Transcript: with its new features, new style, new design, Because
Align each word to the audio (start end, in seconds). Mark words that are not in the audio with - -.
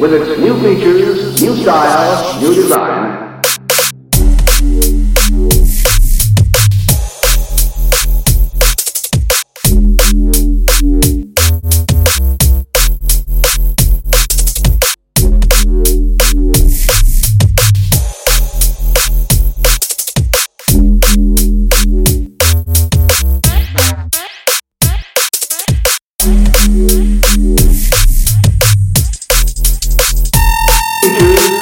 with 0.00 0.14
its 0.14 0.40
new 0.40 0.58
features, 0.62 1.42
new 1.42 1.54
style, 1.56 2.40
new 2.40 2.54
design, 2.54 3.29
Because 31.02 31.59